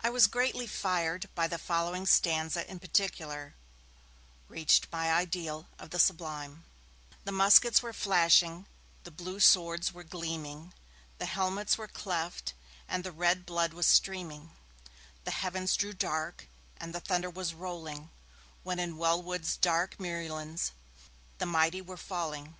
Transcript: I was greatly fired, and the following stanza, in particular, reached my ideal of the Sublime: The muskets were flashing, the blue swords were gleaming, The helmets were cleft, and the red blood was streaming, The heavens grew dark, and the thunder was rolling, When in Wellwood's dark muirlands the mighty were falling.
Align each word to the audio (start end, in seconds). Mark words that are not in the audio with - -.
I 0.00 0.08
was 0.08 0.26
greatly 0.28 0.66
fired, 0.66 1.28
and 1.36 1.52
the 1.52 1.58
following 1.58 2.06
stanza, 2.06 2.66
in 2.70 2.78
particular, 2.80 3.54
reached 4.48 4.86
my 4.90 5.12
ideal 5.12 5.66
of 5.78 5.90
the 5.90 5.98
Sublime: 5.98 6.64
The 7.24 7.32
muskets 7.32 7.82
were 7.82 7.92
flashing, 7.92 8.64
the 9.04 9.10
blue 9.10 9.38
swords 9.38 9.92
were 9.92 10.04
gleaming, 10.04 10.72
The 11.18 11.26
helmets 11.26 11.76
were 11.76 11.86
cleft, 11.86 12.54
and 12.88 13.04
the 13.04 13.12
red 13.12 13.44
blood 13.44 13.74
was 13.74 13.86
streaming, 13.86 14.52
The 15.24 15.32
heavens 15.32 15.76
grew 15.76 15.92
dark, 15.92 16.48
and 16.78 16.94
the 16.94 17.00
thunder 17.00 17.28
was 17.28 17.52
rolling, 17.52 18.08
When 18.62 18.78
in 18.78 18.96
Wellwood's 18.96 19.58
dark 19.58 19.98
muirlands 19.98 20.70
the 21.36 21.44
mighty 21.44 21.82
were 21.82 21.98
falling. 21.98 22.56